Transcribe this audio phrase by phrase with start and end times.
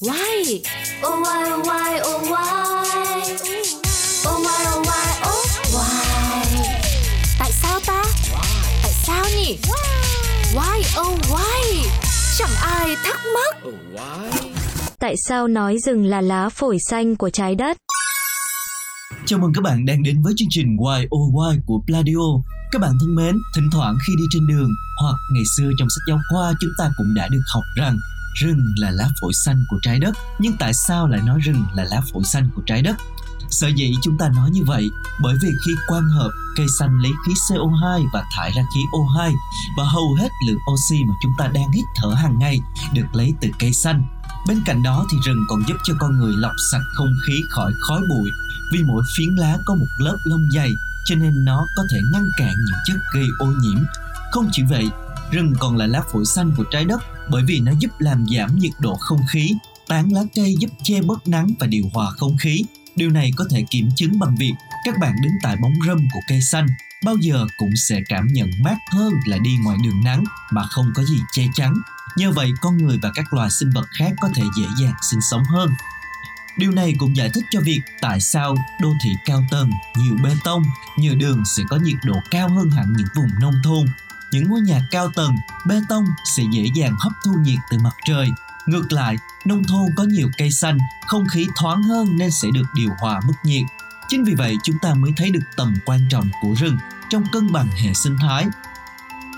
[0.00, 0.62] Why?
[1.02, 3.18] Oh why oh why oh why?
[4.28, 6.68] Oh why oh why oh why?
[7.38, 8.04] Tại sao ta?
[8.82, 9.58] Tại sao nhỉ?
[10.54, 11.88] Why oh why?
[12.38, 13.72] Chẳng ai thắc mắc.
[14.98, 17.76] Tại sao nói rừng là lá phổi xanh của trái đất?
[19.26, 22.42] Chào mừng các bạn đang đến với chương trình Why Oh Why của Pladio.
[22.72, 24.70] Các bạn thân mến, thỉnh thoảng khi đi trên đường
[25.02, 27.96] hoặc ngày xưa trong sách giáo khoa chúng ta cũng đã được học rằng
[28.40, 30.14] rừng là lá phổi xanh của trái đất.
[30.38, 32.96] Nhưng tại sao lại nói rừng là lá phổi xanh của trái đất?
[33.50, 34.90] Sở dĩ chúng ta nói như vậy
[35.20, 39.32] bởi vì khi quang hợp, cây xanh lấy khí CO2 và thải ra khí O2
[39.76, 42.60] và hầu hết lượng oxy mà chúng ta đang hít thở hàng ngày
[42.92, 44.02] được lấy từ cây xanh.
[44.46, 47.72] Bên cạnh đó thì rừng còn giúp cho con người lọc sạch không khí khỏi
[47.88, 48.30] khói bụi
[48.72, 50.74] vì mỗi phiến lá có một lớp lông dày
[51.04, 53.84] cho nên nó có thể ngăn cản những chất gây ô nhiễm.
[54.32, 54.88] Không chỉ vậy,
[55.32, 58.58] rừng còn là lá phổi xanh của trái đất bởi vì nó giúp làm giảm
[58.58, 59.54] nhiệt độ không khí,
[59.88, 62.64] tán lá cây giúp che bớt nắng và điều hòa không khí.
[62.96, 64.52] Điều này có thể kiểm chứng bằng việc
[64.84, 66.66] các bạn đứng tại bóng râm của cây xanh
[67.04, 70.92] bao giờ cũng sẽ cảm nhận mát hơn là đi ngoài đường nắng mà không
[70.94, 71.74] có gì che chắn.
[72.16, 75.20] Nhờ vậy con người và các loài sinh vật khác có thể dễ dàng sinh
[75.30, 75.70] sống hơn.
[76.58, 80.30] Điều này cũng giải thích cho việc tại sao đô thị cao tầng, nhiều bê
[80.44, 80.62] tông,
[80.96, 83.86] nhiều đường sẽ có nhiệt độ cao hơn hẳn những vùng nông thôn.
[84.32, 85.34] Những ngôi nhà cao tầng,
[85.66, 86.04] bê tông
[86.36, 88.28] sẽ dễ dàng hấp thu nhiệt từ mặt trời.
[88.66, 92.66] Ngược lại, nông thôn có nhiều cây xanh, không khí thoáng hơn nên sẽ được
[92.74, 93.62] điều hòa mức nhiệt.
[94.08, 96.76] Chính vì vậy chúng ta mới thấy được tầm quan trọng của rừng
[97.10, 98.46] trong cân bằng hệ sinh thái.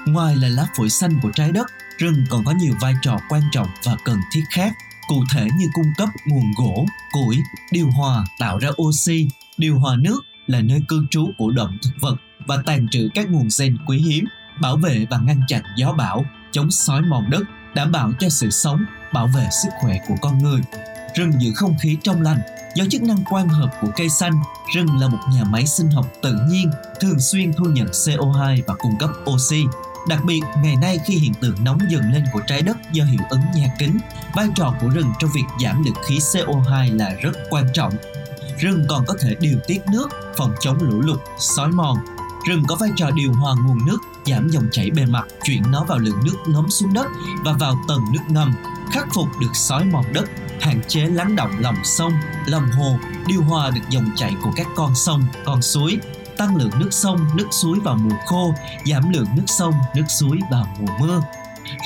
[0.07, 1.67] Ngoài là lá phổi xanh của trái đất,
[1.99, 4.77] rừng còn có nhiều vai trò quan trọng và cần thiết khác
[5.09, 7.39] cụ thể như cung cấp nguồn gỗ, củi,
[7.71, 11.91] điều hòa, tạo ra oxy, điều hòa nước là nơi cư trú của động thực
[12.01, 14.25] vật và tàn trữ các nguồn gen quý hiếm,
[14.61, 17.43] bảo vệ và ngăn chặn gió bão, chống xói mòn đất,
[17.75, 20.61] đảm bảo cho sự sống, bảo vệ sức khỏe của con người.
[21.15, 22.39] Rừng giữ không khí trong lành,
[22.75, 24.33] do chức năng quang hợp của cây xanh,
[24.75, 28.75] rừng là một nhà máy sinh học tự nhiên, thường xuyên thu nhận CO2 và
[28.75, 29.65] cung cấp oxy,
[30.09, 33.21] Đặc biệt, ngày nay khi hiện tượng nóng dần lên của trái đất do hiệu
[33.31, 33.99] ứng nhà kính,
[34.35, 37.93] vai trò của rừng trong việc giảm lượng khí CO2 là rất quan trọng.
[38.59, 41.97] Rừng còn có thể điều tiết nước, phòng chống lũ lụt, xói mòn.
[42.47, 45.85] Rừng có vai trò điều hòa nguồn nước, giảm dòng chảy bề mặt, chuyển nó
[45.85, 47.07] vào lượng nước ngấm xuống đất
[47.45, 48.55] và vào tầng nước ngầm,
[48.91, 50.25] khắc phục được sói mòn đất,
[50.61, 52.13] hạn chế lắng động lòng sông,
[52.47, 52.97] lòng hồ,
[53.27, 55.99] điều hòa được dòng chảy của các con sông, con suối,
[56.37, 58.55] tăng lượng nước sông, nước suối vào mùa khô,
[58.87, 61.23] giảm lượng nước sông, nước suối vào mùa mưa.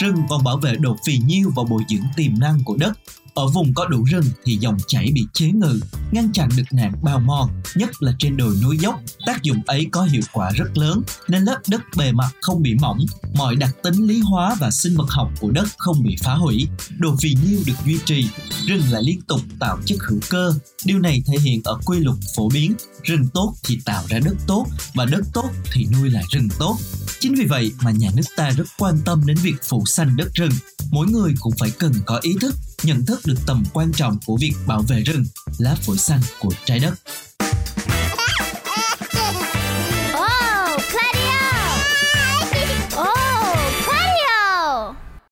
[0.01, 2.93] Rừng còn bảo vệ độ phì nhiêu và bồi dưỡng tiềm năng của đất,
[3.35, 5.81] ở vùng có đủ rừng thì dòng chảy bị chế ngự,
[6.13, 9.01] ngăn chặn được nạn bào mòn, nhất là trên đồi núi dốc.
[9.27, 12.75] Tác dụng ấy có hiệu quả rất lớn nên lớp đất bề mặt không bị
[12.75, 12.99] mỏng,
[13.35, 16.67] mọi đặc tính lý hóa và sinh vật học của đất không bị phá hủy,
[16.99, 18.29] độ phì nhiêu được duy trì,
[18.67, 20.55] rừng lại liên tục tạo chất hữu cơ.
[20.85, 24.37] Điều này thể hiện ở quy luật phổ biến, rừng tốt thì tạo ra đất
[24.47, 26.77] tốt và đất tốt thì nuôi lại rừng tốt.
[27.21, 30.35] Chính vì vậy mà nhà nước ta rất quan tâm đến việc phủ xanh đất
[30.35, 30.53] rừng.
[30.91, 34.37] Mỗi người cũng phải cần có ý thức nhận thức được tầm quan trọng của
[34.41, 35.25] việc bảo vệ rừng,
[35.59, 36.95] lá phổi xanh của trái đất.